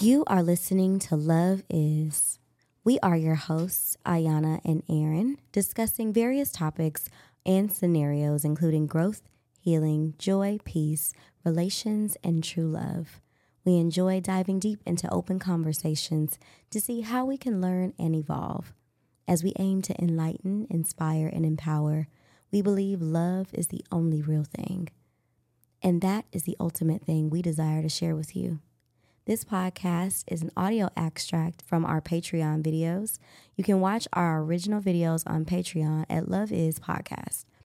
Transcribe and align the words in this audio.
You 0.00 0.22
are 0.28 0.44
listening 0.44 1.00
to 1.00 1.16
Love 1.16 1.64
Is. 1.68 2.38
We 2.84 3.00
are 3.00 3.16
your 3.16 3.34
hosts, 3.34 3.96
Ayona 4.06 4.60
and 4.64 4.84
Aarin, 4.88 5.38
discussing 5.50 6.12
various 6.12 6.52
topics 6.52 7.08
and 7.44 7.72
scenarios, 7.72 8.44
including 8.44 8.86
growth, 8.86 9.22
healing, 9.58 10.14
joy, 10.16 10.60
peace, 10.64 11.12
relations, 11.44 12.16
and 12.22 12.44
true 12.44 12.68
love. 12.68 13.20
We 13.64 13.74
enjoy 13.74 14.20
diving 14.20 14.60
deep 14.60 14.80
into 14.86 15.12
open 15.12 15.40
conversations 15.40 16.38
to 16.70 16.80
see 16.80 17.00
how 17.00 17.24
we 17.24 17.36
can 17.36 17.60
learn 17.60 17.92
and 17.98 18.14
evolve. 18.14 18.72
As 19.26 19.42
we 19.42 19.52
aim 19.58 19.82
to 19.82 20.00
enlighten, 20.00 20.68
inspire, 20.70 21.26
and 21.26 21.44
empower, 21.44 22.06
we 22.52 22.62
believe 22.62 23.02
love 23.02 23.48
is 23.52 23.66
the 23.66 23.84
only 23.90 24.22
real 24.22 24.44
thing. 24.44 24.90
And 25.82 26.00
that 26.02 26.24
is 26.30 26.44
the 26.44 26.56
ultimate 26.60 27.02
thing 27.02 27.30
we 27.30 27.42
desire 27.42 27.82
to 27.82 27.88
share 27.88 28.14
with 28.14 28.36
you. 28.36 28.60
This 29.28 29.44
podcast 29.44 30.24
is 30.28 30.40
an 30.40 30.50
audio 30.56 30.88
extract 30.96 31.60
from 31.60 31.84
our 31.84 32.00
Patreon 32.00 32.62
videos. 32.62 33.18
You 33.56 33.62
can 33.62 33.78
watch 33.78 34.08
our 34.14 34.40
original 34.40 34.80
videos 34.80 35.22
on 35.26 35.44
Patreon 35.44 36.06
at 36.08 36.30
Love 36.30 36.50
Is 36.50 36.80
Podcast. 36.80 37.44